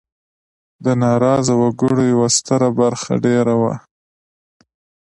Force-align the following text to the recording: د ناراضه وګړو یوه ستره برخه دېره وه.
د 0.83 0.85
ناراضه 1.03 1.53
وګړو 1.61 2.01
یوه 2.13 2.27
ستره 2.37 2.69
برخه 2.79 3.13
دېره 3.25 3.55
وه. 3.61 3.73